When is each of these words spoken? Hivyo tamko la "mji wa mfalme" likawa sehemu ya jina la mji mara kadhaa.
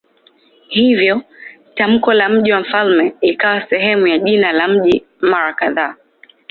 Hivyo 0.67 1.21
tamko 1.75 2.13
la 2.13 2.29
"mji 2.29 2.51
wa 2.51 2.59
mfalme" 2.59 3.13
likawa 3.21 3.69
sehemu 3.69 4.07
ya 4.07 4.19
jina 4.19 4.51
la 4.51 4.67
mji 4.67 5.05
mara 5.21 5.53
kadhaa. 5.53 5.95